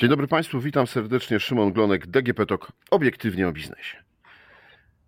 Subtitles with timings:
[0.00, 1.40] Dzień dobry Państwu, witam serdecznie.
[1.40, 3.96] Szymon Glonek, DGP TOK, obiektywnie o biznesie.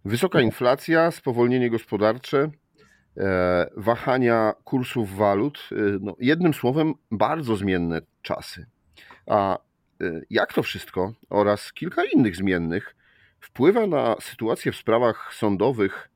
[0.04, 2.51] Wysoka inflacja, spowolnienie gospodarcze,
[3.17, 8.67] e, wahania kursów walut, e, no, jednym słowem bardzo zmienne czasy.
[9.26, 9.61] A e,
[10.31, 12.97] jak to wszystko oraz kilka innych zmiennych
[13.40, 16.09] wpływa na sytuację w sprawach sądowych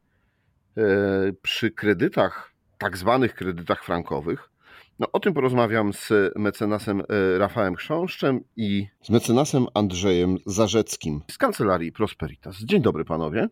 [1.42, 4.50] przy kredytach, tak zwanych kredytach frankowych,
[4.98, 11.38] no, o tym porozmawiam z mecenasem e, Rafałem Chrząszczem i z mecenasem Andrzejem Zarzeckim z
[11.38, 12.56] kancelarii Prosperitas.
[12.58, 13.48] Dzień dobry panowie.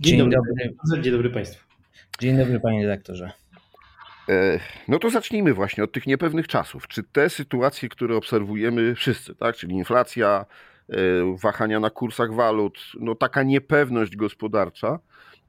[0.00, 0.36] Dzień, Dzień dobry.
[0.36, 1.02] dobry.
[1.02, 1.66] Dzień dobry państwu.
[2.20, 3.32] Dzień dobry panie redaktorze.
[4.28, 6.88] E, no to zacznijmy właśnie od tych niepewnych czasów.
[6.88, 10.46] Czy te sytuacje, które obserwujemy wszyscy, tak, czyli inflacja,
[10.88, 10.96] e,
[11.42, 14.98] wahania na kursach walut, no taka niepewność gospodarcza,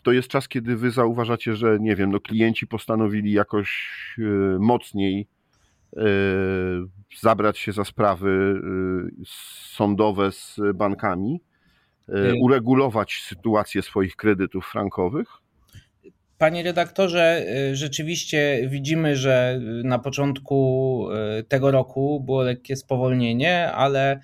[0.08, 3.70] to jest czas, kiedy wy zauważacie, że nie wiem, no klienci postanowili jakoś
[4.20, 4.22] e,
[4.60, 5.28] mocniej
[5.98, 6.02] e,
[7.20, 9.26] zabrać się za sprawy e,
[9.76, 11.42] sądowe z bankami,
[12.42, 15.28] uregulować sytuację swoich kredytów frankowych?
[16.38, 21.08] Panie redaktorze, rzeczywiście widzimy, że na początku
[21.48, 24.20] tego roku było lekkie spowolnienie, ale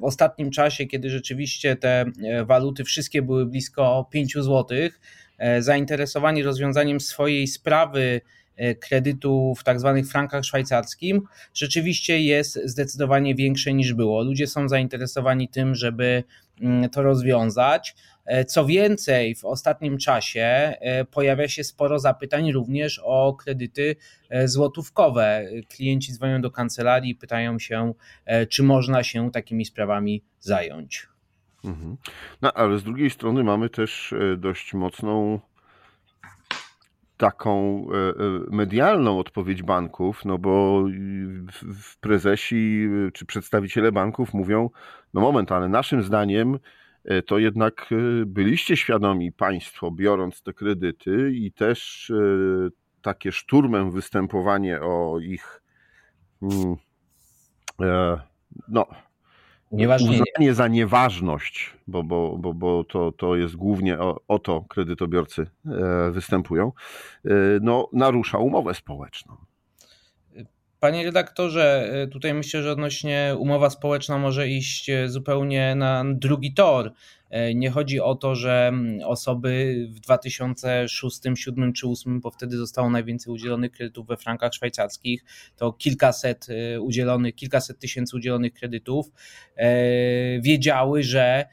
[0.00, 2.04] w ostatnim czasie, kiedy rzeczywiście te
[2.46, 5.00] waluty wszystkie były blisko 5 złotych,
[5.40, 8.20] E, zainteresowani rozwiązaniem swojej sprawy
[8.80, 11.22] kredytu w tak zwanych frankach szwajcarskim
[11.54, 14.22] rzeczywiście jest zdecydowanie większe niż było.
[14.22, 16.24] Ludzie są zainteresowani tym, żeby
[16.60, 17.94] mm, to rozwiązać.
[18.24, 20.74] E, co więcej, w ostatnim czasie
[21.10, 23.96] pojawia się sporo zapytań również o kredyty
[24.44, 25.46] złotówkowe.
[25.68, 27.94] Klienci dzwonią do kancelarii pytają się,
[28.48, 31.10] czy można się takimi sprawami zająć.
[31.64, 31.96] Mhm.
[32.42, 35.40] No, ale z drugiej strony mamy też e, dość mocną
[37.16, 38.12] taką e, e,
[38.50, 40.84] medialną odpowiedź banków, no bo
[42.00, 44.70] prezesi czy przedstawiciele banków mówią,
[45.14, 46.58] no moment, ale naszym zdaniem
[47.26, 47.90] to jednak
[48.26, 52.12] byliście świadomi państwo, biorąc te kredyty i też
[53.02, 55.62] takie szturmem występowanie o ich
[56.42, 56.76] mm,
[58.68, 58.86] no,
[59.70, 65.46] uznanie za nieważność, bo, bo, bo, bo to, to jest głównie o, o to kredytobiorcy
[65.66, 66.72] e, występują,
[67.24, 67.30] e,
[67.62, 69.36] no, narusza umowę społeczną.
[70.80, 76.92] Panie redaktorze, e, tutaj myślę, że odnośnie umowa społeczna może iść zupełnie na drugi tor.
[77.30, 82.56] E, nie chodzi o to, że mm, osoby w 2006, 2007 czy 2008, bo wtedy
[82.56, 85.24] zostało najwięcej udzielonych kredytów we frankach szwajcarskich,
[85.56, 86.46] to kilkaset
[86.80, 89.06] udzielonych, kilkaset tysięcy udzielonych kredytów,
[90.40, 91.46] wiedziały, że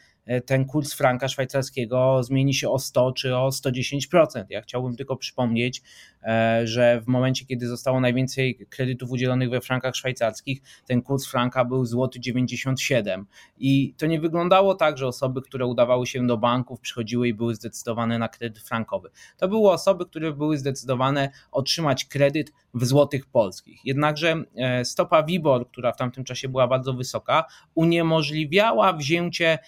[0.45, 4.45] ten kurs franka szwajcarskiego zmieni się o 100 czy o 110%.
[4.49, 5.81] Ja chciałbym tylko przypomnieć,
[6.23, 11.65] e, że w momencie, kiedy zostało najwięcej kredytów udzielonych we frankach szwajcarskich, ten kurs franka
[11.65, 13.25] był złoty 97
[13.57, 17.55] i to nie wyglądało tak, że osoby, które udawały się do banków, przychodziły i były
[17.55, 19.09] zdecydowane na kredyt frankowy.
[19.37, 23.85] To były osoby, które były zdecydowane otrzymać kredyt w złotych polskich.
[23.85, 27.45] Jednakże e, stopa WIBOR, która w tamtym czasie była bardzo wysoka,
[27.75, 29.59] uniemożliwiała wzięcie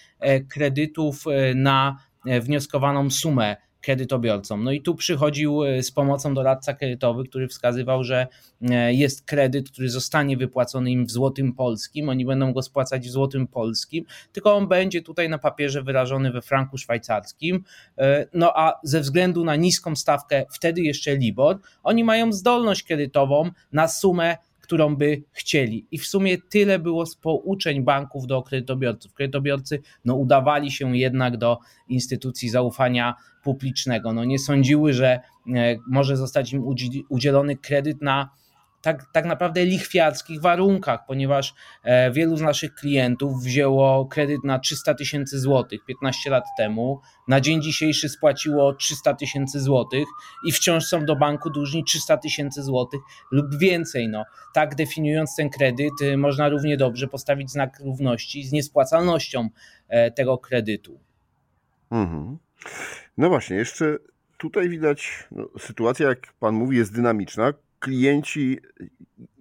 [0.50, 1.96] kredytów e, na
[2.26, 4.64] e, wnioskowaną sumę kredytobiorcom.
[4.64, 8.26] No i tu przychodził e, z pomocą doradca kredytowy, który wskazywał, że
[8.90, 13.46] jest kredyt, który zostanie wypłacony im w złotym polskim, oni będą go spłacać w złotym
[13.46, 17.64] polskim, tylko on będzie tutaj na papierze wyrażony we franku szwajcarskim.
[18.34, 23.88] No a ze względu na niską stawkę, wtedy jeszcze LIBOR, oni mają zdolność kredytową na
[23.88, 24.36] sumę
[24.70, 25.86] którą by chcieli.
[25.90, 29.14] I w sumie tyle było z pouczeń banków do kredytobiorców.
[29.14, 31.58] Kredytobiorcy no, udawali się jednak do
[31.88, 34.12] instytucji zaufania publicznego.
[34.12, 35.20] No, nie sądziły, że
[35.54, 36.64] e, może zostać im
[37.08, 38.30] udzielony kredyt na
[38.82, 44.94] tak, tak naprawdę lichwiarskich warunkach, ponieważ e, wielu z naszych klientów wzięło kredyt na 300
[44.94, 50.04] tysięcy złotych 15 lat temu, na dzień dzisiejszy spłaciło 300 tysięcy złotych
[50.46, 53.00] i wciąż są do banku dłużni 300 tysięcy złotych
[53.30, 54.08] lub więcej.
[54.08, 54.24] No,
[54.54, 59.48] tak definiując ten kredyt, y, można równie dobrze postawić znak równości z niespłacalnością
[59.88, 61.00] e, tego kredytu.
[61.90, 62.38] Mhm.
[63.18, 63.98] No właśnie, jeszcze
[64.38, 68.58] tutaj widać, no, sytuacja, jak pan mówi, jest dynamiczna klienci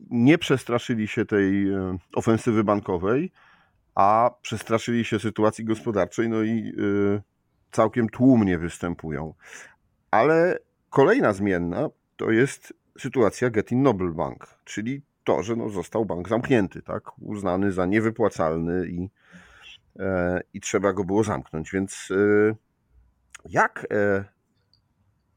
[0.09, 3.31] nie przestraszyli się tej e, ofensywy bankowej,
[3.95, 7.21] a przestraszyli się sytuacji gospodarczej, no i e,
[7.71, 9.33] całkiem tłumnie występują.
[10.11, 10.59] Ale
[10.89, 16.81] kolejna zmienna to jest sytuacja Getin Noble Bank, czyli to, że no został bank zamknięty,
[16.81, 17.03] tak?
[17.21, 19.09] uznany za niewypłacalny i,
[19.99, 21.71] e, i trzeba go było zamknąć.
[21.71, 22.09] Więc
[23.49, 23.87] jak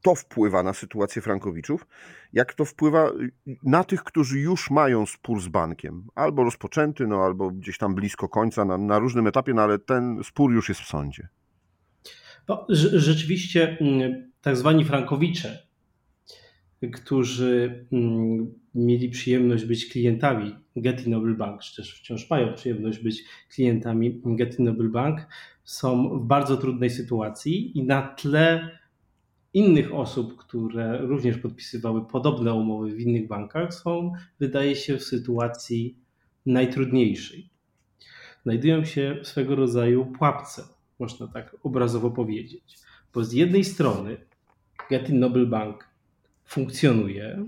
[0.03, 1.87] to wpływa na sytuację frankowiczów,
[2.33, 3.11] jak to wpływa
[3.63, 8.29] na tych, którzy już mają spór z bankiem, albo rozpoczęty, no, albo gdzieś tam blisko
[8.29, 11.27] końca, na, na różnym etapie, no, ale ten spór już jest w sądzie.
[12.47, 15.67] No, rzeczywiście mm, tak zwani frankowicze,
[16.93, 23.23] którzy mm, mieli przyjemność być klientami Getty Noble Bank, czy też wciąż mają przyjemność być
[23.49, 25.27] klientami Getty Noble Bank,
[25.63, 28.69] są w bardzo trudnej sytuacji i na tle
[29.53, 35.97] innych osób, które również podpisywały podobne umowy w innych bankach, są, wydaje się, w sytuacji
[36.45, 37.49] najtrudniejszej.
[38.43, 40.63] Znajdują się w swego rodzaju pułapce,
[40.99, 42.79] można tak obrazowo powiedzieć.
[43.13, 44.17] Bo z jednej strony
[44.89, 45.89] Getty Noble Bank
[46.45, 47.45] funkcjonuje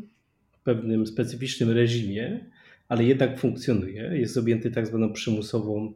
[0.52, 2.50] w pewnym specyficznym reżimie,
[2.90, 5.94] ale jednak funkcjonuje, jest objęty tak zwaną przymusową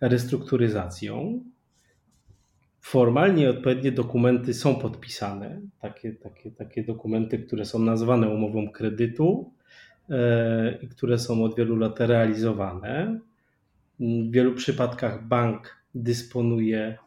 [0.00, 1.44] restrukturyzacją.
[2.80, 9.52] Formalnie odpowiednie dokumenty są podpisane, takie, takie, takie dokumenty, które są nazwane umową kredytu
[10.10, 13.20] e, i które są od wielu lat realizowane.
[14.00, 16.98] W wielu przypadkach bank dysponuje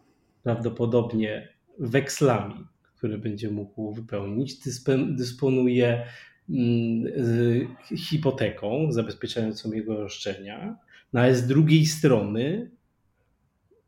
[0.44, 2.56] prawdopodobnie wekslami,
[2.96, 4.60] które będzie mógł wypełnić,
[5.08, 6.06] dysponuje
[6.50, 7.06] mm,
[7.96, 10.78] hipoteką zabezpieczającą jego roszczenia,
[11.14, 12.72] no ale z drugiej strony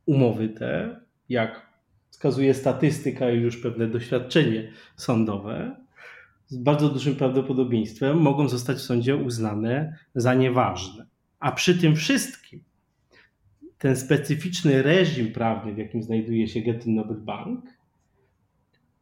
[0.05, 0.99] umowy te,
[1.29, 1.72] jak
[2.13, 5.75] wskazuje statystyka i już pewne doświadczenie sądowe,
[6.47, 11.05] z bardzo dużym prawdopodobieństwem mogą zostać w sądzie uznane za nieważne.
[11.39, 12.63] A przy tym wszystkim
[13.77, 17.65] ten specyficzny reżim prawny, w jakim znajduje się Getty Noble Bank,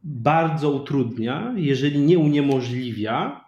[0.04, 3.44] bardzo utrudnia, jeżeli nie uniemożliwia,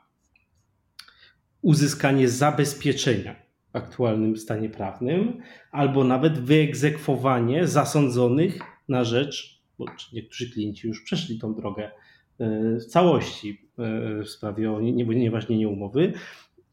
[1.62, 3.36] uzyskanie zabezpieczenia
[3.72, 11.38] w aktualnym stanie prawnym, albo nawet wyegzekwowanie zasądzonych na rzecz, bo niektórzy klienci już przeszli
[11.38, 11.90] tą drogę
[12.38, 16.12] e, w całości e, w sprawie o nieważnie nie umowy,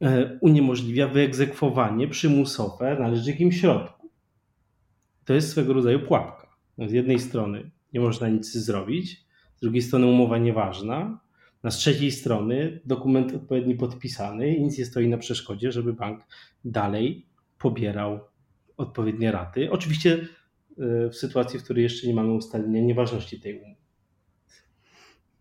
[0.02, 4.12] e, uniemożliwia wyegzekwowanie przymusowe należnych im środków.
[5.26, 6.48] To jest swego rodzaju pułapka.
[6.88, 9.26] Z jednej strony nie można nic zrobić,
[9.56, 11.20] z drugiej strony umowa nieważna,
[11.64, 16.28] na z trzeciej strony dokument odpowiedni podpisany i nic nie stoi na przeszkodzie, żeby bank
[16.66, 17.26] dalej
[17.58, 18.20] pobierał
[18.78, 19.72] odpowiednie raty.
[19.72, 20.28] Oczywiście
[20.78, 23.82] w sytuacji, w której jeszcze nie mamy ustalenia nieważności tej umowy.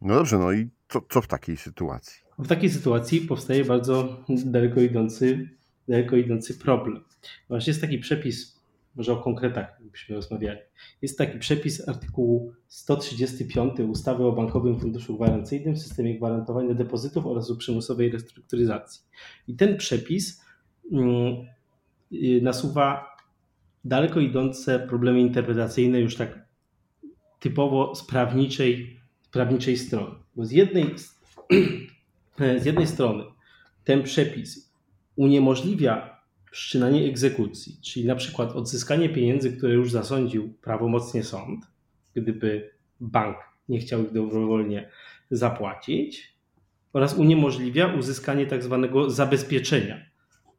[0.01, 2.21] No dobrze, no i co, co w takiej sytuacji?
[2.39, 5.49] W takiej sytuacji powstaje bardzo daleko idący,
[5.89, 7.05] daleko idący problem.
[7.49, 8.61] Właśnie jest taki przepis
[8.95, 10.59] może o konkretach byśmy rozmawiali.
[11.03, 17.57] Jest taki przepis artykułu 135 ustawy o Bankowym Funduszu Gwarancyjnym, systemie gwarantowania depozytów oraz o
[17.57, 19.03] przymusowej restrukturyzacji.
[19.49, 20.45] I ten przepis
[20.93, 21.47] mm,
[22.13, 23.10] y, nasuwa
[23.85, 26.39] daleko idące problemy interpretacyjne już tak
[27.41, 29.01] typowo z prawniczej,
[29.33, 30.15] prawniczej strony.
[30.37, 30.85] Bo z jednej,
[32.63, 33.25] z jednej strony
[33.85, 34.73] ten przepis
[35.17, 41.67] uniemożliwia wszczynanie egzekucji, czyli na przykład odzyskanie pieniędzy, które już zasądził prawomocnie sąd,
[42.15, 43.37] gdyby bank
[43.69, 44.91] nie chciał ich dobrowolnie
[45.31, 46.37] zapłacić,
[46.93, 50.10] oraz uniemożliwia uzyskanie tak zwanego zabezpieczenia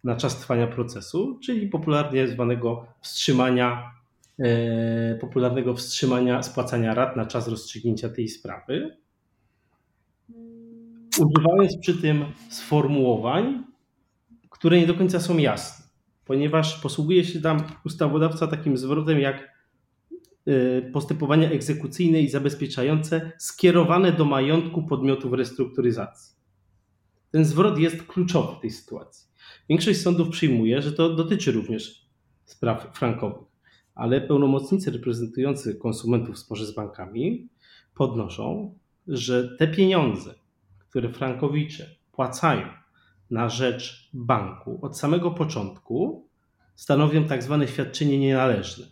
[0.03, 3.91] na czas trwania procesu, czyli popularnie zwanego wstrzymania,
[4.39, 8.97] e, popularnego wstrzymania spłacania rat na czas rozstrzygnięcia tej sprawy.
[11.19, 13.63] Używając przy tym sformułowań,
[14.49, 15.81] które nie do końca są jasne
[16.31, 19.49] ponieważ posługuje się tam ustawodawca takim zwrotem jak
[20.47, 26.35] y, postępowania egzekucyjne i zabezpieczające skierowane do majątku podmiotów restrukturyzacji.
[27.31, 29.30] Ten zwrot jest kluczowy w tej sytuacji.
[29.69, 32.05] Większość sądów przyjmuje, że to dotyczy również
[32.45, 33.47] spraw frankowych,
[33.95, 37.49] ale pełnomocnicy reprezentujący konsumentów w sporze z bankami
[37.95, 38.75] podnoszą,
[39.07, 40.33] że te pieniądze,
[40.89, 42.67] które frankowicze płacają
[43.31, 46.27] na rzecz banku od samego początku
[46.75, 48.85] stanowią tak zwane świadczenie nienależne.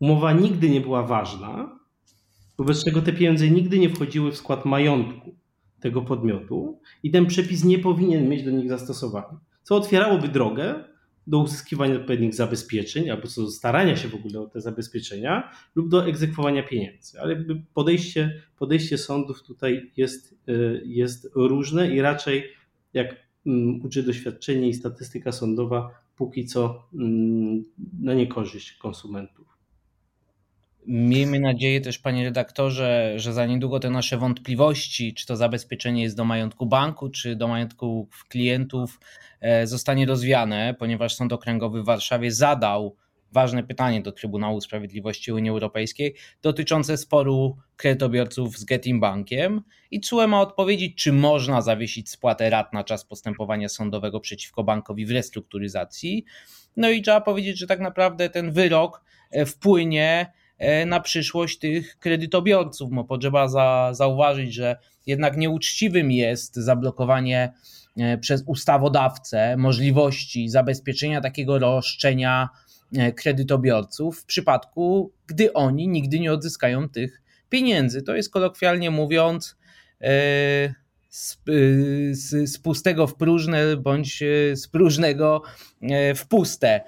[0.00, 1.78] Umowa nigdy nie była ważna,
[2.58, 5.34] wobec czego te pieniądze nigdy nie wchodziły w skład majątku
[5.84, 10.84] tego podmiotu i ten przepis nie powinien mieć do nich zastosowania, co otwierałoby drogę
[11.26, 16.06] do uzyskiwania odpowiednich zabezpieczeń albo do starania się w ogóle o te zabezpieczenia lub do
[16.06, 17.20] egzekwowania pieniędzy.
[17.20, 22.44] Ale podejście, podejście sądów tutaj jest, y, jest różne i raczej
[22.94, 27.64] jak mm, uczy doświadczenie i statystyka sądowa, póki co mm,
[28.00, 29.43] na niekorzyść konsumentów.
[30.86, 36.16] Miejmy nadzieję też, panie redaktorze, że za niedługo te nasze wątpliwości, czy to zabezpieczenie jest
[36.16, 39.00] do majątku banku, czy do majątku klientów,
[39.40, 42.96] e, zostanie rozwiane, ponieważ Sąd Okręgowy w Warszawie zadał
[43.32, 50.26] ważne pytanie do Trybunału Sprawiedliwości Unii Europejskiej dotyczące sporu kredytobiorców z Getim Bankiem i CUE
[50.26, 56.24] ma odpowiedzieć, czy można zawiesić spłatę rat na czas postępowania sądowego przeciwko bankowi w restrukturyzacji.
[56.76, 60.32] No i trzeba powiedzieć, że tak naprawdę ten wyrok e, wpłynie
[60.86, 67.52] na przyszłość tych kredytobiorców, bo potrzeba za, zauważyć, że jednak nieuczciwym jest zablokowanie
[67.98, 72.48] e, przez ustawodawcę możliwości zabezpieczenia takiego roszczenia
[73.16, 78.02] kredytobiorców w przypadku, gdy oni nigdy nie odzyskają tych pieniędzy.
[78.02, 79.56] To jest kolokwialnie mówiąc
[81.14, 81.38] z,
[82.10, 84.22] z, z, pustego w próżne bądź
[84.54, 85.42] z próżnego
[86.16, 86.80] w puste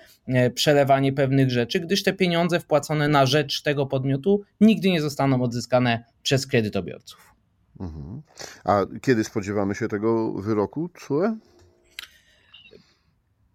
[0.54, 6.04] przelewanie pewnych rzeczy, gdyż te pieniądze wpłacone na rzecz tego podmiotu nigdy nie zostaną odzyskane
[6.23, 7.35] przez kredytobiorców.
[7.80, 8.23] Mhm.
[8.64, 11.37] A kiedy spodziewamy się tego wyroku, CUE?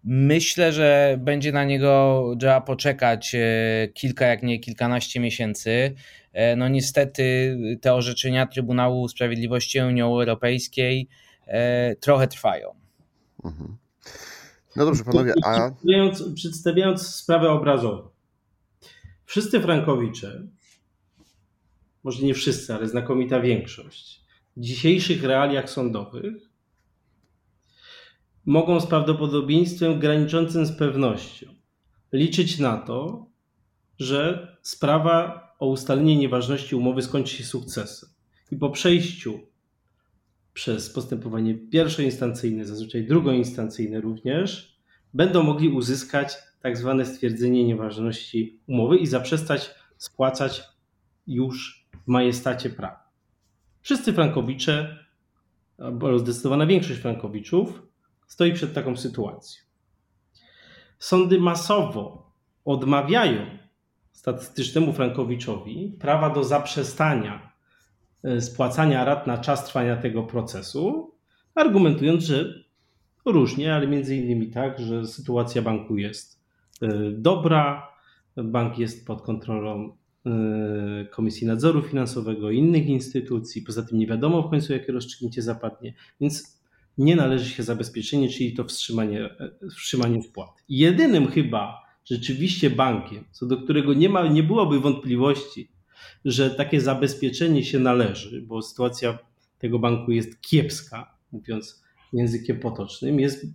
[0.04, 5.94] Myślę, że będzie na niego trzeba poczekać e, kilka, jak nie kilkanaście miesięcy.
[6.32, 11.08] E, no niestety te orzeczenia Trybunału Sprawiedliwości Unii Europejskiej
[11.46, 12.74] e, trochę trwają.
[13.44, 13.76] Mhm.
[14.76, 15.70] No dobrze, panowie, a...
[15.70, 18.08] Przedstawiając, przedstawiając sprawę obrazową.
[19.24, 20.42] Wszyscy frankowicze,
[22.04, 24.24] może nie wszyscy, ale znakomita większość,
[24.56, 26.51] w dzisiejszych realiach sądowych
[28.46, 31.46] mogą z prawdopodobieństwem graniczącym z pewnością
[32.12, 33.26] liczyć na to,
[33.98, 38.08] że sprawa o ustalenie nieważności umowy skończy się sukcesem.
[38.50, 39.40] I po przejściu
[40.54, 44.78] przez postępowanie pierwszoinstancyjne, zazwyczaj drugoinstancyjne również,
[45.14, 50.62] będą mogli uzyskać tak zwane stwierdzenie nieważności umowy i zaprzestać spłacać
[51.26, 53.08] już w majestacie prawa.
[53.80, 54.98] Wszyscy frankowicze,
[55.78, 57.91] albo zdecydowana większość frankowiczów
[58.32, 59.62] stoi przed taką sytuacją.
[60.98, 62.32] Sądy masowo
[62.64, 63.46] odmawiają
[64.12, 67.52] statystycznemu Frankowiczowi prawa do zaprzestania
[68.24, 71.14] e, spłacania rat na czas trwania tego procesu,
[71.54, 72.64] argumentując, że
[73.24, 76.40] różnie, ale między innymi tak, że sytuacja banku jest
[76.82, 77.88] e, dobra,
[78.36, 79.96] bank jest pod kontrolą
[80.26, 80.30] e,
[81.10, 85.94] Komisji Nadzoru Finansowego i innych instytucji, poza tym nie wiadomo w końcu, jakie rozstrzygnięcie zapadnie,
[86.20, 86.61] więc
[86.98, 89.30] nie należy się zabezpieczenie, czyli to wstrzymanie,
[89.70, 90.50] wstrzymanie wpłat.
[90.68, 95.72] Jedynym chyba rzeczywiście bankiem, co do którego nie, ma, nie byłoby wątpliwości,
[96.24, 99.18] że takie zabezpieczenie się należy, bo sytuacja
[99.58, 101.82] tego banku jest kiepska, mówiąc
[102.12, 103.46] językiem potocznym, jest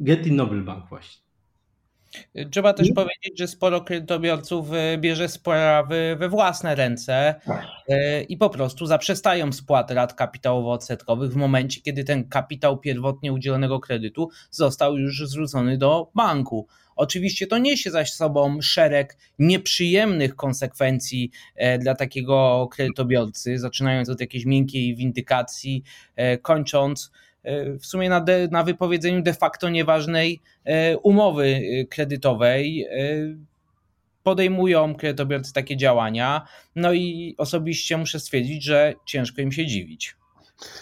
[0.00, 1.25] Getty Noble Bank właśnie.
[2.50, 7.66] Trzeba też powiedzieć, że sporo kredytobiorców e, bierze sprawy we własne ręce tak.
[7.88, 13.80] e, i po prostu zaprzestają spłat rat kapitałowo-odsetkowych w momencie, kiedy ten kapitał pierwotnie udzielonego
[13.80, 16.66] kredytu został już zwrócony do banku.
[16.96, 24.44] Oczywiście to niesie zaś sobą szereg nieprzyjemnych konsekwencji e, dla takiego kredytobiorcy, zaczynając od jakiejś
[24.44, 25.82] miękkiej windykacji,
[26.42, 27.10] kończąc
[27.80, 30.40] w sumie na, de, na wypowiedzeniu de facto nieważnej
[31.02, 31.60] umowy
[31.90, 32.86] kredytowej
[34.22, 36.46] podejmują kredytobiorcy takie działania.
[36.76, 40.16] No i osobiście muszę stwierdzić, że ciężko im się dziwić.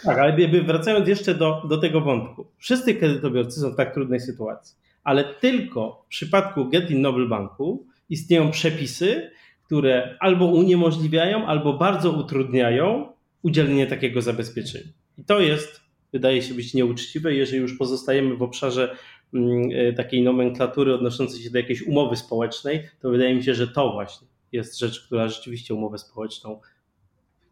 [0.05, 2.47] Tak, ale wracając jeszcze do, do tego wątku.
[2.59, 8.51] Wszyscy kredytobiorcy są w tak trudnej sytuacji ale tylko w przypadku Getty Noble Banku istnieją
[8.51, 9.31] przepisy,
[9.67, 14.91] które albo uniemożliwiają, albo bardzo utrudniają udzielenie takiego zabezpieczenia.
[15.19, 15.81] I to jest,
[16.15, 18.97] wydaje się być nieuczciwe, jeżeli już pozostajemy w obszarze
[19.35, 23.69] mm, e, takiej nomenklatury odnoszącej się do jakiejś umowy społecznej, to wydaje mi się, że
[23.69, 26.61] to właśnie jest rzecz, która rzeczywiście umowę społeczną,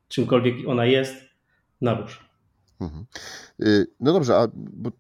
[0.09, 1.15] czymkolwiek ona jest,
[1.81, 2.21] narusza.
[2.81, 3.07] Mhm.
[3.63, 4.49] Y, no dobrze, a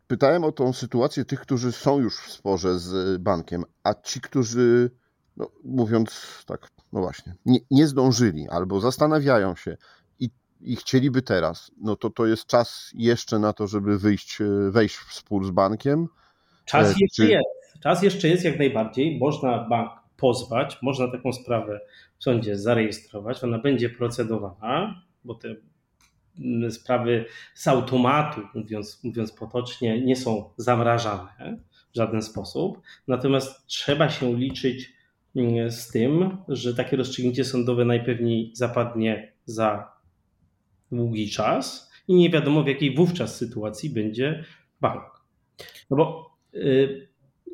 [0.06, 4.90] pytałem o tą sytuację tych, którzy są już w sporze z bankiem, a ci, którzy,
[5.36, 9.76] no, mówiąc tak, no właśnie, nie, nie zdążyli albo zastanawiają się
[10.62, 14.96] i, chcieliby teraz, no to to jest czas jeszcze na to, żeby wyjść, y, wejść
[14.96, 16.08] w spór z bankiem.
[16.64, 17.82] Czas e, jeszcze jest.
[17.82, 19.18] Czas jeszcze jest jak najbardziej.
[19.18, 21.80] Można bank pozwać, można taką sprawę
[22.18, 25.54] w sądzie zarejestrować, ona będzie procedowana, bo te
[26.70, 31.58] sprawy z automatu, mówiąc, mówiąc potocznie, nie są zamrażane
[31.92, 32.80] w żaden sposób.
[33.08, 34.92] Natomiast trzeba się liczyć
[35.36, 39.92] mm, z tym, że takie rozstrzygnięcie sądowe najpewniej zapadnie za
[40.92, 44.44] długi czas i nie wiadomo w jakiej wówczas sytuacji będzie
[44.80, 45.02] bank.
[45.90, 47.08] No bo y,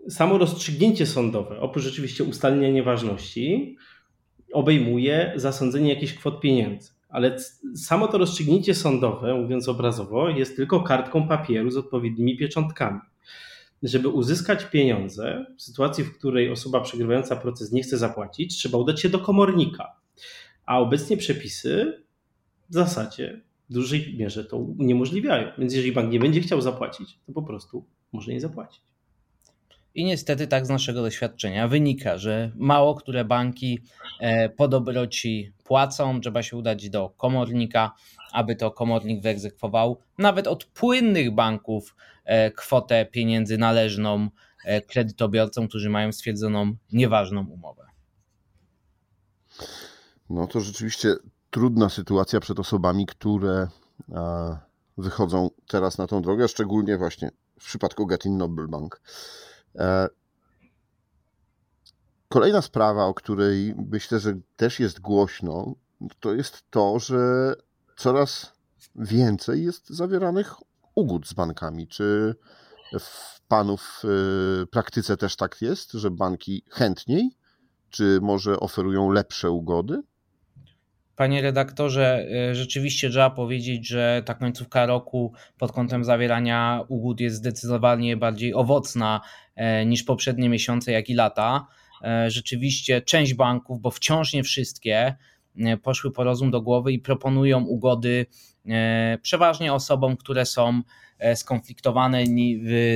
[0.08, 3.76] samo rozstrzygnięcie sądowe, oprócz rzeczywiście ustalenia nieważności,
[4.52, 7.36] obejmuje zasądzenie jakichś kwot pieniędzy ale
[7.74, 13.00] samo to rozstrzygnięcie sądowe, mówiąc obrazowo, jest tylko kartką papieru z odpowiednimi pieczątkami.
[13.82, 19.00] żeby uzyskać pieniądze w sytuacji, w której osoba przegrywająca proces nie chce zapłacić, trzeba udać
[19.00, 19.96] się do komornika.
[20.66, 22.02] A obecnie przepisy
[22.68, 25.52] w zasadzie w dużej mierze to uniemożliwiają.
[25.58, 28.82] Więc jeżeli bank nie będzie chciał zapłacić, to po prostu może nie zapłacić.
[29.94, 33.78] I niestety tak z naszego doświadczenia wynika, że mało które banki
[34.20, 37.94] e, po dobroci płacą, trzeba się udać do komornika,
[38.32, 44.28] aby to komornik wyegzekwował nawet od płynnych banków e, kwotę pieniędzy należną
[44.64, 47.86] e, kredytobiorcom, którzy mają stwierdzoną nieważną umowę.
[50.30, 51.08] No to rzeczywiście
[51.50, 53.68] trudna sytuacja przed osobami, które
[54.98, 59.00] wychodzą teraz na tą drogę, szczególnie właśnie w przypadku Getin Noble Bank.
[59.76, 60.08] E,
[62.28, 65.74] kolejna sprawa, o której myślę, że też jest głośno,
[66.20, 67.54] to jest to, że
[67.96, 68.52] coraz
[68.94, 70.54] więcej jest zawieranych
[70.94, 71.88] ugód z bankami.
[71.88, 72.34] Czy
[73.00, 77.30] w panów e, praktyce też tak jest, że banki chętniej,
[77.90, 80.02] czy może oferują lepsze ugody?
[81.18, 87.36] Panie redaktorze, e, rzeczywiście trzeba powiedzieć, że ta końcówka roku pod kątem zawierania ugód jest
[87.36, 89.20] zdecydowanie bardziej owocna
[89.54, 91.66] e, niż poprzednie miesiące, jak i lata.
[92.02, 95.14] E, rzeczywiście część banków, bo wciąż nie wszystkie,
[95.82, 98.26] poszły po rozum do głowy i proponują ugody
[99.22, 100.82] przeważnie osobom, które są
[101.34, 102.24] skonfliktowane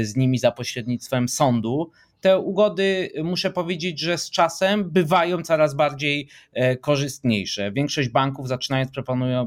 [0.02, 1.90] z nimi za pośrednictwem sądu
[2.22, 7.72] te ugody, muszę powiedzieć, że z czasem bywają coraz bardziej e, korzystniejsze.
[7.72, 8.90] Większość banków, zaczynając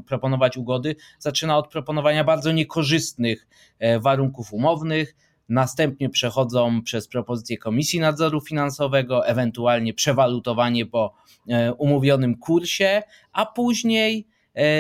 [0.08, 3.48] proponować ugody, zaczyna od proponowania bardzo niekorzystnych
[3.80, 5.16] e, warunków umownych.
[5.50, 11.14] Następnie przechodzą przez propozycję Komisji Nadzoru Finansowego, ewentualnie przewalutowanie po
[11.50, 13.04] e, umówionym kursie,
[13.34, 14.28] a później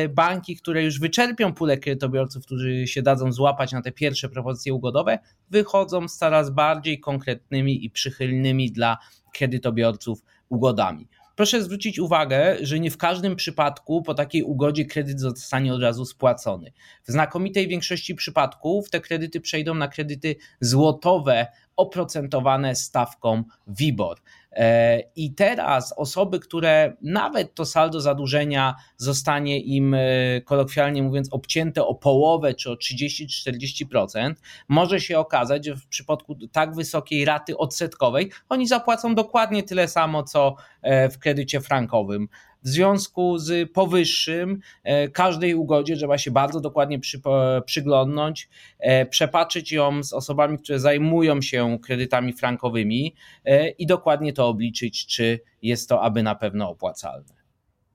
[0.09, 5.19] banki, które już wyczerpią pulę kredytobiorców, którzy się dadzą złapać na te pierwsze propozycje ugodowe,
[5.49, 8.97] wychodzą z coraz bardziej konkretnymi i przychylnymi dla
[9.33, 11.07] kredytobiorców ugodami.
[11.35, 16.05] Proszę zwrócić uwagę, że nie w każdym przypadku po takiej ugodzie kredyt zostanie od razu
[16.05, 16.71] spłacony.
[17.03, 24.17] W znakomitej większości przypadków te kredyty przejdą na kredyty złotowe oprocentowane stawką WIBOR.
[24.55, 29.97] E, I teraz osoby, które nawet to saldo zadłużenia zostanie im, e,
[30.41, 34.33] kolokwialnie mówiąc, obcięte o połowę czy o 30-40%,
[34.67, 40.23] może się okazać, że w przypadku tak wysokiej raty odsetkowej oni zapłacą dokładnie tyle samo,
[40.23, 42.27] co e, w kredycie frankowym.
[42.65, 47.21] W związku z powyższym e, każdej ugodzie trzeba się bardzo dokładnie przy,
[47.65, 48.49] przyglądnąć,
[48.79, 55.05] e, przepatrzyć ją z osobami, które zajmują się kredytami frankowymi e, i dokładnie to obliczyć,
[55.05, 57.35] czy jest to aby na pewno opłacalne.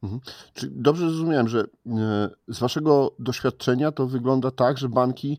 [0.03, 0.21] Mhm.
[0.55, 1.65] Czy dobrze zrozumiałem, że
[2.49, 5.39] z Waszego doświadczenia to wygląda tak, że banki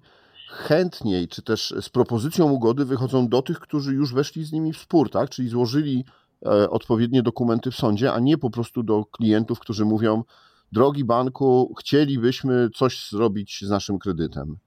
[0.50, 4.78] chętniej, czy też z propozycją ugody wychodzą do tych, którzy już weszli z nimi w
[4.78, 5.30] spór, tak?
[5.30, 6.06] Czyli złożyli
[6.70, 10.24] odpowiednie dokumenty w sądzie, a nie po prostu do klientów, którzy mówią:
[10.72, 14.58] Drogi banku, chcielibyśmy coś zrobić z naszym kredytem.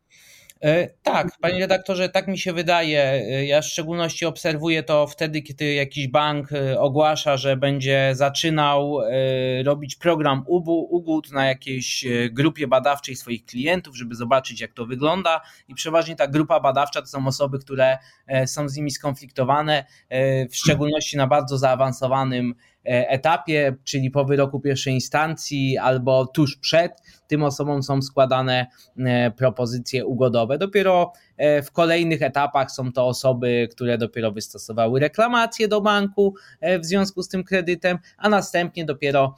[0.63, 3.03] E, tak, panie redaktorze, tak mi się wydaje.
[3.03, 8.99] E, ja w szczególności obserwuję to wtedy, kiedy jakiś bank e, ogłasza, że będzie zaczynał
[9.65, 15.41] robić program ugód na jakiejś grupie badawczej swoich klientów, żeby zobaczyć, jak to wygląda.
[15.69, 17.99] I przeważnie ta grupa badawcza to są osoby, które
[18.47, 19.85] są z nimi skonfliktowane,
[20.51, 26.93] w szczególności na bardzo zaawansowanym etapie, czyli po wyroku pierwszej instancji albo tuż przed
[27.27, 28.67] tym osobom są składane
[28.99, 30.59] e, propozycje ugodowe.
[30.59, 36.79] Dopiero e, w kolejnych etapach są to osoby, które dopiero wystosowały reklamację do banku e,
[36.79, 39.37] w związku z tym kredytem, a następnie dopiero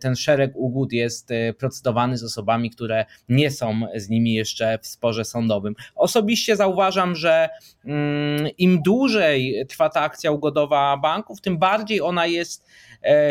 [0.00, 5.24] ten szereg ugód jest procedowany z osobami, które nie są z nimi jeszcze w sporze
[5.24, 5.74] sądowym.
[5.94, 7.48] Osobiście zauważam, że
[7.84, 12.66] mm, im dłużej trwa ta akcja ugodowa banków, tym bardziej ona jest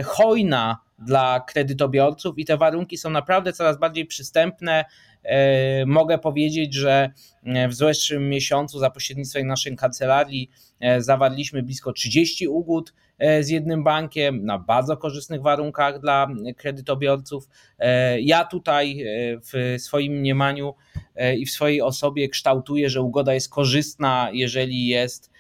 [0.05, 4.85] hojna dla kredytobiorców i te warunki są naprawdę coraz bardziej przystępne.
[5.23, 7.11] E, mogę powiedzieć, że
[7.43, 12.93] e, w zeszłym miesiącu za pośrednictwem naszej kancelarii e, zawarliśmy blisko 30 ugód
[13.41, 17.47] z jednym bankiem na bardzo korzystnych warunkach dla kredytobiorców.
[18.19, 19.05] Ja tutaj
[19.53, 20.73] w swoim mniemaniu
[21.37, 25.31] i w swojej osobie kształtuję, że ugoda jest korzystna, jeżeli jest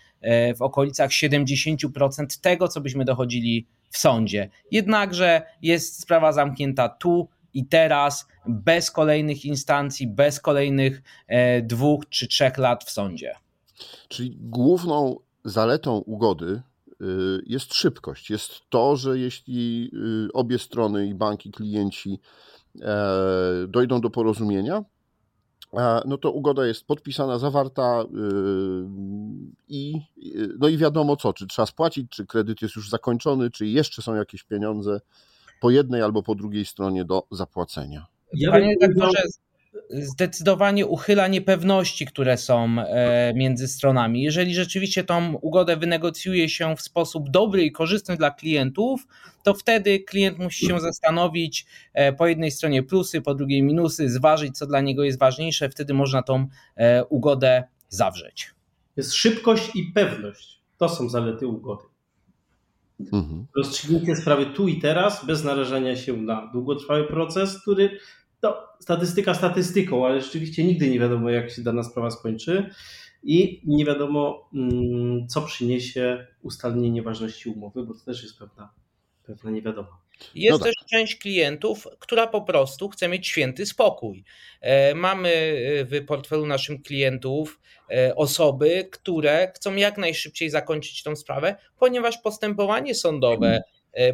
[0.57, 4.49] w okolicach 70% tego, co byśmy dochodzili w sądzie.
[4.71, 12.27] Jednakże jest sprawa zamknięta tu i teraz, bez kolejnych instancji, bez kolejnych e, dwóch czy
[12.27, 13.35] trzech lat w sądzie.
[14.07, 16.61] Czyli główną zaletą ugody
[17.01, 17.05] y,
[17.45, 18.29] jest szybkość.
[18.29, 19.91] Jest to, że jeśli
[20.27, 22.19] y, obie strony, i banki, klienci,
[22.81, 24.83] e, dojdą do porozumienia,
[26.05, 28.85] no to ugoda jest podpisana, zawarta yy,
[29.67, 29.93] i,
[30.59, 34.15] no i wiadomo co, czy trzeba spłacić, czy kredyt jest już zakończony, czy jeszcze są
[34.15, 35.01] jakieś pieniądze
[35.61, 38.05] po jednej albo po drugiej stronie do zapłacenia.
[38.33, 39.21] Ja Panie redaktorze,
[39.89, 44.21] zdecydowanie uchyla niepewności, które są e, między stronami.
[44.21, 49.07] Jeżeli rzeczywiście tą ugodę wynegocjuje się w sposób dobry i korzystny dla klientów,
[49.43, 54.57] to wtedy klient musi się zastanowić e, po jednej stronie plusy, po drugiej minusy, zważyć,
[54.57, 58.51] co dla niego jest ważniejsze, wtedy można tą e, ugodę zawrzeć.
[58.97, 60.59] Jest szybkość i pewność.
[60.77, 61.83] To są zalety ugody.
[63.13, 63.45] Mhm.
[63.55, 67.99] Rozstrzygnięcie sprawy tu i teraz, bez narażania się na długotrwały proces, który
[68.43, 72.69] no, statystyka statystyką, ale rzeczywiście nigdy nie wiadomo, jak się dana sprawa skończy
[73.23, 78.73] i nie wiadomo, mm, co przyniesie ustalenie nieważności umowy, bo to też jest pewna,
[79.25, 80.03] pewna niewiadoma.
[80.35, 80.65] Jest no tak.
[80.65, 84.23] też część klientów, która po prostu chce mieć święty spokój.
[84.61, 91.15] E, mamy e, w portfelu naszym klientów e, osoby, które chcą jak najszybciej zakończyć tą
[91.15, 93.63] sprawę, ponieważ postępowanie sądowe,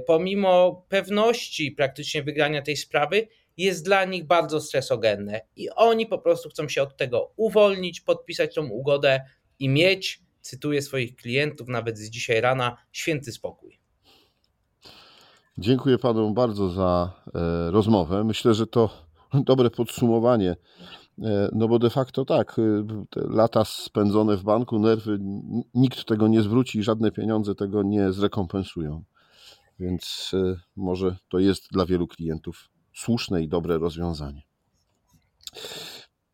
[0.07, 3.27] pomimo pewności praktycznie wygrania tej sprawy,
[3.59, 8.55] jest dla nich bardzo stresogenne i oni po prostu chcą się od tego uwolnić, podpisać
[8.55, 9.21] tą ugodę
[9.59, 13.79] i mieć, cytuję swoich klientów nawet z dzisiaj rana, święty spokój.
[15.57, 18.23] Dziękuję panu bardzo za e, rozmowę.
[18.23, 18.89] Myślę, że to
[19.33, 20.55] dobre podsumowanie.
[21.23, 22.83] E, no bo de facto tak, e,
[23.15, 25.19] lata spędzone w banku, nerwy,
[25.73, 29.03] nikt tego nie zwróci, żadne pieniądze tego nie zrekompensują.
[29.79, 30.31] Więc
[30.75, 34.41] może to jest dla wielu klientów słuszne i dobre rozwiązanie.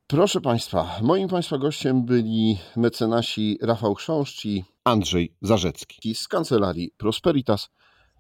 [0.07, 7.69] Proszę Państwa, moim Państwa gościem byli mecenasi Rafał Chrząszcz i Andrzej Zarzecki z kancelarii Prosperitas,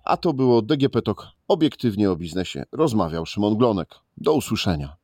[0.03, 2.63] a to było DGP Talk obiektywnie o biznesie.
[2.71, 3.89] Rozmawiał Szymon Glonek.
[4.17, 4.95] Do usłyszenia.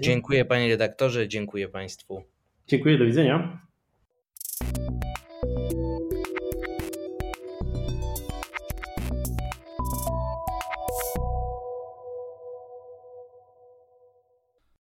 [0.00, 2.22] Dziękuję Panie redaktorze, dziękuję Państwu.
[2.66, 3.66] Dziękuję, do widzenia.